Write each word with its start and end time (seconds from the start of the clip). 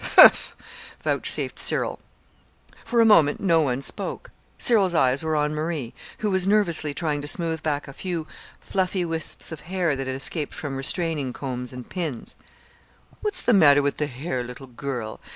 "Humph!" 0.17 0.55
vouchsafed 1.03 1.59
Cyril. 1.59 1.99
For 2.83 3.01
a 3.01 3.05
moment 3.05 3.39
no 3.39 3.61
one 3.61 3.83
spoke. 3.83 4.31
Cyril's 4.57 4.95
eyes 4.95 5.21
were 5.23 5.35
on 5.35 5.53
Marie, 5.53 5.93
who 6.17 6.31
was 6.31 6.47
nervously 6.47 6.91
trying 6.95 7.21
to 7.21 7.27
smooth 7.27 7.61
back 7.61 7.87
a 7.87 7.93
few 7.93 8.25
fluffy 8.59 9.05
wisps 9.05 9.51
of 9.51 9.59
hair 9.61 9.95
that 9.95 10.07
had 10.07 10.15
escaped 10.15 10.55
from 10.55 10.75
restraining 10.75 11.33
combs 11.33 11.71
and 11.71 11.87
pins. 11.87 12.35
"What's 13.21 13.43
the 13.43 13.53
matter 13.53 13.83
with 13.83 13.97
the 13.97 14.07
hair, 14.07 14.41
little 14.41 14.65
girl?" 14.65 15.19